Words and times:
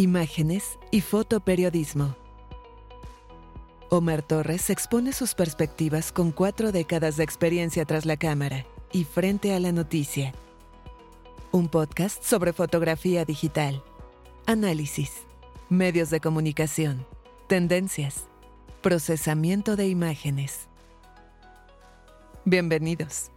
imágenes 0.00 0.78
y 0.90 1.02
fotoperiodismo. 1.02 2.16
Omar 3.90 4.22
Torres 4.22 4.70
expone 4.70 5.12
sus 5.12 5.34
perspectivas 5.34 6.10
con 6.10 6.32
cuatro 6.32 6.72
décadas 6.72 7.18
de 7.18 7.24
experiencia 7.24 7.84
tras 7.84 8.06
la 8.06 8.16
cámara 8.16 8.64
y 8.92 9.04
frente 9.04 9.52
a 9.52 9.60
la 9.60 9.72
noticia. 9.72 10.32
Un 11.52 11.68
podcast 11.68 12.22
sobre 12.24 12.54
fotografía 12.54 13.26
digital, 13.26 13.82
análisis, 14.46 15.26
medios 15.68 16.08
de 16.08 16.20
comunicación, 16.20 17.04
tendencias, 17.46 18.24
procesamiento 18.80 19.76
de 19.76 19.88
imágenes. 19.88 20.68
Bienvenidos. 22.46 23.30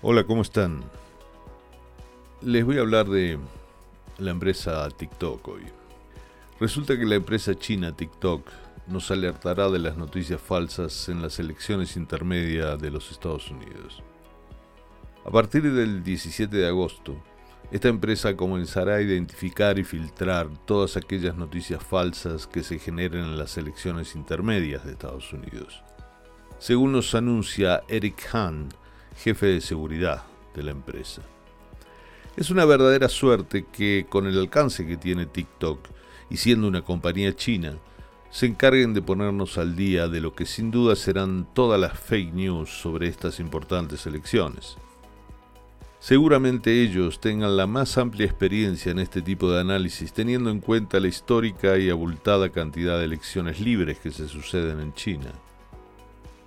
Hola, 0.00 0.22
¿cómo 0.22 0.42
están? 0.42 0.84
Les 2.40 2.64
voy 2.64 2.78
a 2.78 2.82
hablar 2.82 3.08
de 3.08 3.36
la 4.18 4.30
empresa 4.30 4.88
TikTok 4.90 5.48
hoy. 5.48 5.62
Resulta 6.60 6.96
que 6.96 7.04
la 7.04 7.16
empresa 7.16 7.56
china 7.56 7.96
TikTok 7.96 8.48
nos 8.86 9.10
alertará 9.10 9.68
de 9.68 9.80
las 9.80 9.96
noticias 9.96 10.40
falsas 10.40 11.08
en 11.08 11.20
las 11.20 11.40
elecciones 11.40 11.96
intermedias 11.96 12.80
de 12.80 12.92
los 12.92 13.10
Estados 13.10 13.50
Unidos. 13.50 14.04
A 15.24 15.32
partir 15.32 15.64
del 15.72 16.04
17 16.04 16.56
de 16.56 16.68
agosto, 16.68 17.20
esta 17.72 17.88
empresa 17.88 18.36
comenzará 18.36 18.94
a 18.94 19.02
identificar 19.02 19.80
y 19.80 19.84
filtrar 19.84 20.46
todas 20.64 20.96
aquellas 20.96 21.34
noticias 21.34 21.82
falsas 21.82 22.46
que 22.46 22.62
se 22.62 22.78
generen 22.78 23.24
en 23.24 23.36
las 23.36 23.58
elecciones 23.58 24.14
intermedias 24.14 24.84
de 24.84 24.92
Estados 24.92 25.32
Unidos. 25.32 25.82
Según 26.60 26.92
nos 26.92 27.16
anuncia 27.16 27.82
Eric 27.88 28.32
Han, 28.32 28.68
jefe 29.18 29.46
de 29.46 29.60
seguridad 29.60 30.24
de 30.54 30.62
la 30.62 30.70
empresa. 30.70 31.22
Es 32.36 32.50
una 32.50 32.64
verdadera 32.64 33.08
suerte 33.08 33.66
que 33.70 34.06
con 34.08 34.26
el 34.26 34.38
alcance 34.38 34.86
que 34.86 34.96
tiene 34.96 35.26
TikTok 35.26 35.80
y 36.30 36.36
siendo 36.36 36.68
una 36.68 36.82
compañía 36.82 37.34
china, 37.34 37.78
se 38.30 38.46
encarguen 38.46 38.94
de 38.94 39.02
ponernos 39.02 39.58
al 39.58 39.74
día 39.74 40.06
de 40.06 40.20
lo 40.20 40.34
que 40.34 40.46
sin 40.46 40.70
duda 40.70 40.94
serán 40.94 41.48
todas 41.52 41.80
las 41.80 41.98
fake 41.98 42.34
news 42.34 42.70
sobre 42.70 43.08
estas 43.08 43.40
importantes 43.40 44.06
elecciones. 44.06 44.76
Seguramente 45.98 46.80
ellos 46.82 47.20
tengan 47.20 47.56
la 47.56 47.66
más 47.66 47.98
amplia 47.98 48.26
experiencia 48.26 48.92
en 48.92 49.00
este 49.00 49.20
tipo 49.20 49.50
de 49.50 49.60
análisis 49.60 50.12
teniendo 50.12 50.50
en 50.50 50.60
cuenta 50.60 51.00
la 51.00 51.08
histórica 51.08 51.76
y 51.76 51.90
abultada 51.90 52.50
cantidad 52.50 52.98
de 52.98 53.06
elecciones 53.06 53.58
libres 53.58 53.98
que 53.98 54.12
se 54.12 54.28
suceden 54.28 54.78
en 54.78 54.94
China. 54.94 55.32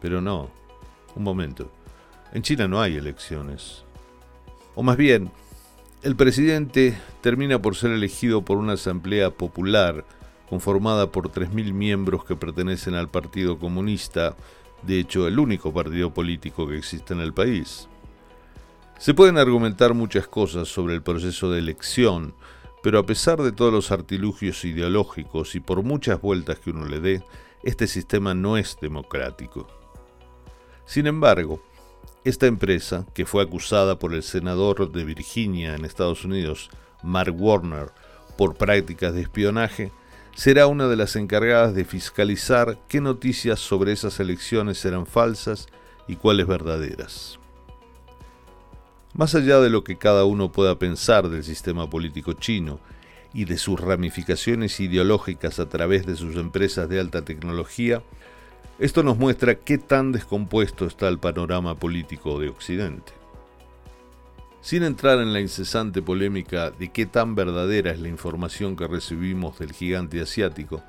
Pero 0.01 0.21
no, 0.21 0.49
un 1.15 1.23
momento. 1.23 1.69
En 2.33 2.43
China 2.43 2.67
no 2.67 2.81
hay 2.81 2.95
elecciones. 2.95 3.83
O 4.75 4.83
más 4.83 4.97
bien, 4.97 5.31
el 6.01 6.15
presidente 6.15 6.97
termina 7.21 7.61
por 7.61 7.75
ser 7.75 7.91
elegido 7.91 8.43
por 8.43 8.57
una 8.57 8.73
asamblea 8.73 9.31
popular 9.31 10.05
conformada 10.49 11.11
por 11.11 11.29
3.000 11.29 11.73
miembros 11.73 12.25
que 12.25 12.35
pertenecen 12.35 12.95
al 12.95 13.09
Partido 13.09 13.57
Comunista, 13.57 14.35
de 14.81 14.99
hecho 14.99 15.27
el 15.27 15.39
único 15.39 15.73
partido 15.73 16.13
político 16.13 16.67
que 16.67 16.77
existe 16.77 17.13
en 17.13 17.21
el 17.21 17.33
país. 17.33 17.87
Se 18.97 19.13
pueden 19.13 19.37
argumentar 19.37 19.93
muchas 19.93 20.27
cosas 20.27 20.67
sobre 20.67 20.93
el 20.93 21.01
proceso 21.01 21.49
de 21.51 21.59
elección, 21.59 22.33
pero 22.83 22.99
a 22.99 23.05
pesar 23.05 23.41
de 23.41 23.51
todos 23.51 23.71
los 23.71 23.91
artilugios 23.91 24.65
ideológicos 24.65 25.55
y 25.55 25.59
por 25.59 25.83
muchas 25.83 26.21
vueltas 26.21 26.59
que 26.59 26.71
uno 26.71 26.85
le 26.85 26.99
dé, 26.99 27.23
este 27.63 27.87
sistema 27.87 28.33
no 28.33 28.57
es 28.57 28.77
democrático. 28.81 29.67
Sin 30.85 31.07
embargo, 31.07 31.63
esta 32.23 32.45
empresa, 32.45 33.05
que 33.13 33.25
fue 33.25 33.43
acusada 33.43 33.97
por 33.97 34.13
el 34.13 34.23
senador 34.23 34.91
de 34.91 35.03
Virginia 35.03 35.75
en 35.75 35.85
Estados 35.85 36.23
Unidos, 36.23 36.69
Mark 37.03 37.35
Warner, 37.35 37.89
por 38.37 38.55
prácticas 38.55 39.13
de 39.13 39.21
espionaje, 39.21 39.91
será 40.35 40.67
una 40.67 40.87
de 40.87 40.95
las 40.95 41.15
encargadas 41.15 41.73
de 41.73 41.83
fiscalizar 41.83 42.77
qué 42.87 43.01
noticias 43.01 43.59
sobre 43.59 43.91
esas 43.91 44.19
elecciones 44.19 44.83
eran 44.85 45.05
falsas 45.05 45.67
y 46.07 46.15
cuáles 46.15 46.47
verdaderas. 46.47 47.39
Más 49.13 49.35
allá 49.35 49.59
de 49.59 49.69
lo 49.69 49.83
que 49.83 49.97
cada 49.97 50.23
uno 50.23 50.51
pueda 50.51 50.79
pensar 50.79 51.29
del 51.29 51.43
sistema 51.43 51.89
político 51.89 52.33
chino 52.33 52.79
y 53.33 53.45
de 53.45 53.57
sus 53.57 53.79
ramificaciones 53.79 54.79
ideológicas 54.79 55.59
a 55.59 55.67
través 55.69 56.05
de 56.05 56.15
sus 56.15 56.35
empresas 56.35 56.87
de 56.87 56.99
alta 56.99 57.23
tecnología, 57.23 58.03
esto 58.81 59.03
nos 59.03 59.15
muestra 59.15 59.59
qué 59.59 59.77
tan 59.77 60.11
descompuesto 60.11 60.87
está 60.87 61.07
el 61.07 61.19
panorama 61.19 61.77
político 61.77 62.39
de 62.39 62.49
Occidente. 62.49 63.13
Sin 64.59 64.81
entrar 64.81 65.19
en 65.19 65.33
la 65.33 65.39
incesante 65.39 66.01
polémica 66.01 66.71
de 66.71 66.91
qué 66.91 67.05
tan 67.05 67.35
verdadera 67.35 67.91
es 67.91 67.99
la 67.99 68.07
información 68.07 68.75
que 68.75 68.87
recibimos 68.87 69.59
del 69.59 69.73
gigante 69.73 70.19
asiático, 70.19 70.81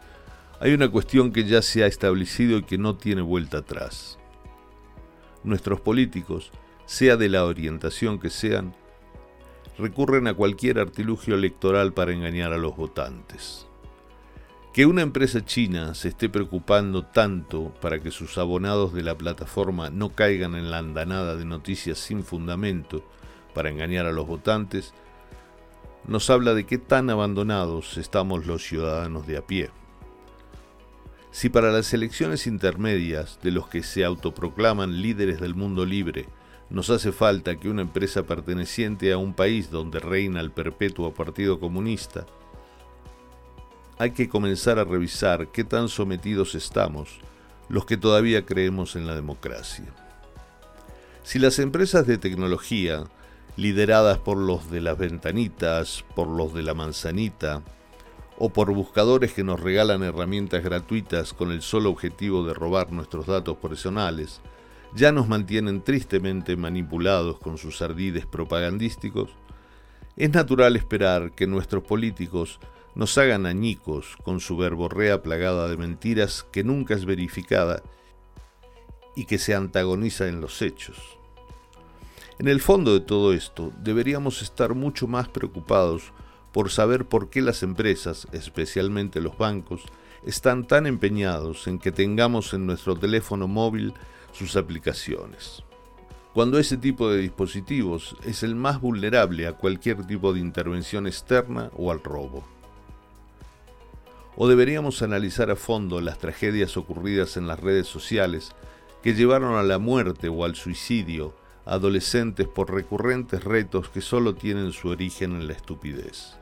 hay 0.58 0.72
una 0.72 0.88
cuestión 0.88 1.32
que 1.32 1.44
ya 1.44 1.60
se 1.60 1.84
ha 1.84 1.86
establecido 1.86 2.56
y 2.56 2.62
que 2.62 2.78
no 2.78 2.96
tiene 2.96 3.20
vuelta 3.20 3.58
atrás. 3.58 4.18
Nuestros 5.44 5.82
políticos, 5.82 6.50
sea 6.86 7.18
de 7.18 7.28
la 7.28 7.44
orientación 7.44 8.18
que 8.18 8.30
sean, 8.30 8.74
recurren 9.76 10.28
a 10.28 10.34
cualquier 10.34 10.78
artilugio 10.78 11.34
electoral 11.34 11.92
para 11.92 12.14
engañar 12.14 12.54
a 12.54 12.58
los 12.58 12.74
votantes. 12.74 13.66
Que 14.72 14.86
una 14.86 15.02
empresa 15.02 15.44
china 15.44 15.94
se 15.94 16.08
esté 16.08 16.30
preocupando 16.30 17.04
tanto 17.04 17.74
para 17.82 18.00
que 18.00 18.10
sus 18.10 18.38
abonados 18.38 18.94
de 18.94 19.02
la 19.02 19.18
plataforma 19.18 19.90
no 19.90 20.14
caigan 20.14 20.54
en 20.54 20.70
la 20.70 20.78
andanada 20.78 21.36
de 21.36 21.44
noticias 21.44 21.98
sin 21.98 22.24
fundamento 22.24 23.04
para 23.52 23.68
engañar 23.68 24.06
a 24.06 24.12
los 24.12 24.26
votantes, 24.26 24.94
nos 26.06 26.30
habla 26.30 26.54
de 26.54 26.64
qué 26.64 26.78
tan 26.78 27.10
abandonados 27.10 27.98
estamos 27.98 28.46
los 28.46 28.62
ciudadanos 28.62 29.26
de 29.26 29.36
a 29.36 29.46
pie. 29.46 29.68
Si 31.32 31.50
para 31.50 31.70
las 31.70 31.92
elecciones 31.92 32.46
intermedias 32.46 33.40
de 33.42 33.50
los 33.50 33.68
que 33.68 33.82
se 33.82 34.06
autoproclaman 34.06 35.02
líderes 35.02 35.38
del 35.38 35.54
mundo 35.54 35.84
libre 35.84 36.28
nos 36.70 36.88
hace 36.88 37.12
falta 37.12 37.56
que 37.56 37.68
una 37.68 37.82
empresa 37.82 38.22
perteneciente 38.22 39.12
a 39.12 39.18
un 39.18 39.34
país 39.34 39.70
donde 39.70 40.00
reina 40.00 40.40
el 40.40 40.50
perpetuo 40.50 41.12
Partido 41.12 41.60
Comunista 41.60 42.24
hay 43.98 44.12
que 44.12 44.28
comenzar 44.28 44.78
a 44.78 44.84
revisar 44.84 45.48
qué 45.48 45.64
tan 45.64 45.88
sometidos 45.88 46.54
estamos 46.54 47.20
los 47.68 47.86
que 47.86 47.96
todavía 47.96 48.44
creemos 48.44 48.96
en 48.96 49.06
la 49.06 49.14
democracia. 49.14 49.86
Si 51.22 51.38
las 51.38 51.58
empresas 51.58 52.06
de 52.06 52.18
tecnología, 52.18 53.04
lideradas 53.56 54.18
por 54.18 54.36
los 54.36 54.70
de 54.70 54.80
las 54.80 54.98
ventanitas, 54.98 56.04
por 56.14 56.28
los 56.28 56.52
de 56.52 56.62
la 56.62 56.74
manzanita, 56.74 57.62
o 58.38 58.50
por 58.50 58.72
buscadores 58.74 59.32
que 59.32 59.44
nos 59.44 59.60
regalan 59.60 60.02
herramientas 60.02 60.64
gratuitas 60.64 61.32
con 61.32 61.52
el 61.52 61.62
solo 61.62 61.90
objetivo 61.90 62.44
de 62.44 62.54
robar 62.54 62.90
nuestros 62.90 63.26
datos 63.26 63.56
personales, 63.58 64.40
ya 64.94 65.12
nos 65.12 65.28
mantienen 65.28 65.82
tristemente 65.82 66.56
manipulados 66.56 67.38
con 67.38 67.56
sus 67.56 67.80
ardides 67.82 68.26
propagandísticos, 68.26 69.30
es 70.16 70.30
natural 70.30 70.76
esperar 70.76 71.32
que 71.32 71.46
nuestros 71.46 71.84
políticos 71.84 72.58
nos 72.94 73.16
hagan 73.18 73.46
añicos 73.46 74.16
con 74.22 74.40
su 74.40 74.56
verborrea 74.56 75.22
plagada 75.22 75.68
de 75.68 75.76
mentiras 75.76 76.46
que 76.52 76.64
nunca 76.64 76.94
es 76.94 77.04
verificada 77.04 77.82
y 79.16 79.24
que 79.24 79.38
se 79.38 79.54
antagoniza 79.54 80.28
en 80.28 80.40
los 80.40 80.62
hechos. 80.62 80.98
En 82.38 82.48
el 82.48 82.60
fondo 82.60 82.92
de 82.92 83.00
todo 83.00 83.32
esto, 83.32 83.72
deberíamos 83.82 84.42
estar 84.42 84.74
mucho 84.74 85.06
más 85.06 85.28
preocupados 85.28 86.12
por 86.52 86.70
saber 86.70 87.06
por 87.06 87.30
qué 87.30 87.40
las 87.40 87.62
empresas, 87.62 88.26
especialmente 88.32 89.20
los 89.20 89.38
bancos, 89.38 89.82
están 90.24 90.66
tan 90.66 90.86
empeñados 90.86 91.66
en 91.66 91.78
que 91.78 91.92
tengamos 91.92 92.54
en 92.54 92.66
nuestro 92.66 92.96
teléfono 92.96 93.48
móvil 93.48 93.94
sus 94.32 94.56
aplicaciones. 94.56 95.62
Cuando 96.32 96.58
ese 96.58 96.78
tipo 96.78 97.10
de 97.10 97.18
dispositivos 97.18 98.16
es 98.24 98.42
el 98.42 98.54
más 98.54 98.80
vulnerable 98.80 99.46
a 99.46 99.52
cualquier 99.52 100.06
tipo 100.06 100.32
de 100.32 100.40
intervención 100.40 101.06
externa 101.06 101.70
o 101.76 101.90
al 101.90 102.02
robo. 102.02 102.42
¿O 104.36 104.48
deberíamos 104.48 105.02
analizar 105.02 105.50
a 105.50 105.56
fondo 105.56 106.00
las 106.00 106.18
tragedias 106.18 106.76
ocurridas 106.76 107.36
en 107.36 107.46
las 107.46 107.60
redes 107.60 107.86
sociales 107.86 108.52
que 109.02 109.14
llevaron 109.14 109.56
a 109.56 109.62
la 109.62 109.78
muerte 109.78 110.28
o 110.28 110.44
al 110.44 110.56
suicidio 110.56 111.34
a 111.66 111.74
adolescentes 111.74 112.48
por 112.48 112.72
recurrentes 112.72 113.44
retos 113.44 113.88
que 113.88 114.00
solo 114.00 114.34
tienen 114.34 114.72
su 114.72 114.88
origen 114.88 115.32
en 115.32 115.46
la 115.46 115.52
estupidez? 115.52 116.36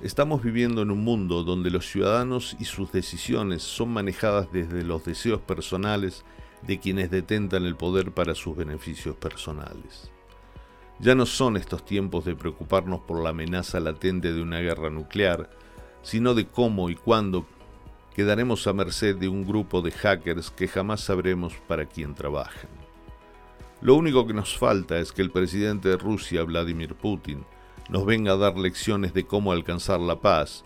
Estamos 0.00 0.42
viviendo 0.42 0.80
en 0.80 0.90
un 0.90 1.04
mundo 1.04 1.42
donde 1.42 1.70
los 1.70 1.86
ciudadanos 1.86 2.56
y 2.58 2.64
sus 2.64 2.90
decisiones 2.90 3.62
son 3.62 3.90
manejadas 3.90 4.50
desde 4.50 4.82
los 4.82 5.04
deseos 5.04 5.42
personales 5.42 6.24
de 6.62 6.78
quienes 6.78 7.10
detentan 7.10 7.64
el 7.64 7.76
poder 7.76 8.12
para 8.12 8.34
sus 8.34 8.56
beneficios 8.56 9.16
personales. 9.16 10.10
Ya 11.00 11.14
no 11.14 11.26
son 11.26 11.56
estos 11.56 11.84
tiempos 11.84 12.24
de 12.24 12.34
preocuparnos 12.34 13.00
por 13.00 13.22
la 13.22 13.30
amenaza 13.30 13.80
latente 13.80 14.32
de 14.32 14.40
una 14.40 14.60
guerra 14.60 14.88
nuclear, 14.88 15.50
sino 16.02 16.34
de 16.34 16.46
cómo 16.46 16.90
y 16.90 16.94
cuándo 16.94 17.46
quedaremos 18.14 18.66
a 18.66 18.72
merced 18.72 19.16
de 19.16 19.28
un 19.28 19.46
grupo 19.46 19.82
de 19.82 19.90
hackers 19.92 20.50
que 20.50 20.68
jamás 20.68 21.00
sabremos 21.00 21.54
para 21.66 21.86
quién 21.86 22.14
trabajan. 22.14 22.70
Lo 23.80 23.94
único 23.94 24.26
que 24.26 24.34
nos 24.34 24.58
falta 24.58 24.98
es 24.98 25.12
que 25.12 25.22
el 25.22 25.30
presidente 25.30 25.88
de 25.88 25.96
Rusia, 25.96 26.42
Vladimir 26.42 26.94
Putin, 26.94 27.44
nos 27.88 28.04
venga 28.04 28.32
a 28.32 28.36
dar 28.36 28.58
lecciones 28.58 29.14
de 29.14 29.24
cómo 29.24 29.52
alcanzar 29.52 30.00
la 30.00 30.20
paz, 30.20 30.64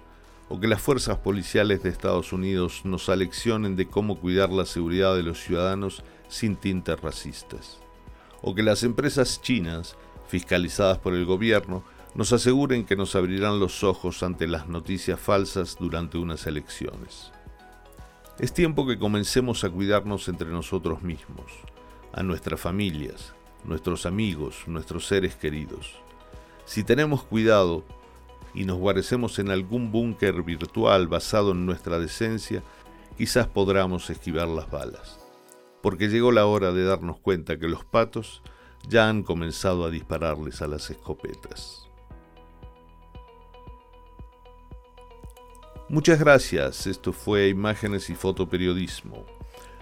o 0.49 0.61
que 0.61 0.67
las 0.67 0.83
fuerzas 0.83 1.19
policiales 1.19 1.83
de 1.83 1.91
Estados 1.91 2.33
Unidos 2.33 2.83
nos 2.85 3.09
aleccionen 3.09 3.77
de 3.77 3.87
cómo 3.87 4.19
cuidar 4.19 4.51
la 4.51 4.67
seguridad 4.67 5.15
de 5.15 5.23
los 5.23 5.41
ciudadanos 5.41 6.03
sin 6.29 6.57
tintes 6.57 7.01
racistas, 7.01 7.79
o 8.43 8.55
que 8.55 8.63
las 8.63 8.83
empresas 8.83 9.41
chinas, 9.41 9.97
fiscalizadas 10.27 10.99
por 10.99 11.15
el 11.15 11.25
gobierno, 11.25 11.85
nos 12.15 12.33
aseguren 12.33 12.85
que 12.85 12.95
nos 12.95 13.17
abrirán 13.17 13.59
los 13.59 13.83
ojos 13.83 14.23
ante 14.23 14.47
las 14.47 14.69
noticias 14.69 15.19
falsas 15.19 15.77
durante 15.79 16.17
unas 16.17 16.47
elecciones. 16.47 17.33
Es 18.39 18.53
tiempo 18.53 18.87
que 18.87 18.99
comencemos 18.99 19.65
a 19.65 19.71
cuidarnos 19.71 20.29
entre 20.29 20.49
nosotros 20.49 21.03
mismos, 21.03 21.53
a 22.13 22.23
nuestras 22.23 22.61
familias, 22.61 23.35
nuestros 23.65 24.07
amigos, 24.07 24.65
nuestros 24.67 25.07
seres 25.07 25.35
queridos. 25.35 25.95
Si 26.65 26.85
tenemos 26.85 27.25
cuidado 27.25 27.85
y 28.55 28.65
nos 28.65 28.79
guarecemos 28.79 29.41
en 29.41 29.51
algún 29.51 29.91
búnker 29.91 30.43
virtual 30.43 31.09
basado 31.09 31.51
en 31.51 31.67
nuestra 31.67 31.99
decencia, 31.99 32.63
quizás 33.19 33.49
podamos 33.49 34.09
esquivar 34.09 34.47
las 34.47 34.71
balas. 34.71 35.19
Porque 35.83 36.09
llegó 36.09 36.31
la 36.31 36.47
hora 36.47 36.73
de 36.73 36.85
darnos 36.85 37.19
cuenta 37.19 37.59
que 37.59 37.69
los 37.69 37.85
patos 37.85 38.43
ya 38.89 39.09
han 39.09 39.25
comenzado 39.25 39.85
a 39.85 39.91
dispararles 39.91 40.63
a 40.63 40.69
las 40.69 40.91
escopetas. 40.91 41.89
Muchas 45.91 46.19
gracias, 46.19 46.87
esto 46.87 47.13
fue 47.13 47.49
Imágenes 47.49 48.09
y 48.09 48.15
Fotoperiodismo. 48.15 49.27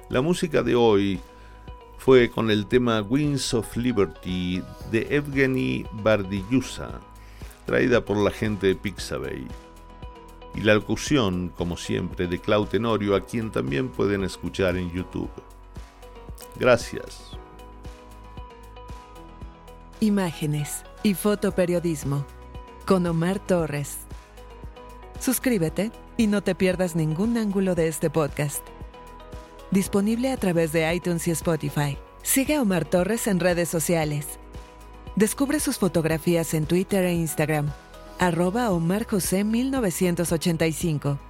La 0.09 0.21
música 0.21 0.63
de 0.65 0.75
hoy 0.75 1.21
fue 1.97 2.29
con 2.29 2.51
el 2.51 2.67
tema 2.67 3.03
Wings 3.03 3.55
of 3.55 3.77
Liberty 3.77 4.61
de 4.91 5.07
Evgeny 5.09 5.87
Bardiyusa, 5.93 7.01
traída 7.67 8.05
por 8.05 8.17
la 8.17 8.33
gente 8.33 8.67
de 8.67 8.75
Pixabay. 8.75 9.47
Y 10.57 10.61
la 10.63 10.75
locución, 10.75 11.53
como 11.57 11.77
siempre, 11.77 12.27
de 12.27 12.41
Clau 12.41 12.67
Tenorio, 12.67 13.15
a 13.15 13.25
quien 13.25 13.53
también 13.53 13.89
pueden 13.89 14.25
escuchar 14.25 14.77
en 14.77 14.91
YouTube. 14.91 15.31
Gracias. 16.57 17.39
Imágenes 20.01 20.83
y 21.05 21.15
fotoperiodismo 21.15 22.27
con 22.87 23.07
Omar 23.07 23.39
Torres. 23.39 24.02
Suscríbete 25.23 25.93
y 26.17 26.27
no 26.27 26.43
te 26.43 26.57
pierdas 26.57 26.97
ningún 26.97 27.37
ángulo 27.37 27.77
de 27.77 27.87
este 27.87 28.11
podcast. 28.11 28.67
Disponible 29.71 30.33
a 30.33 30.37
través 30.37 30.73
de 30.73 30.93
iTunes 30.93 31.29
y 31.29 31.31
Spotify. 31.31 31.97
Sigue 32.25 32.57
a 32.57 32.63
Omar 32.63 32.85
Torres 32.85 33.29
en 33.29 33.39
redes 33.39 33.69
sociales. 33.69 34.27
Descubre 35.15 35.61
sus 35.61 35.79
fotografías 35.79 36.55
en 36.55 36.67
Twitter 36.67 37.05
e 37.05 37.13
Instagram. 37.13 37.71
Arroba 38.19 38.73
Omar 38.73 39.07
José 39.07 39.45
1985 39.45 41.21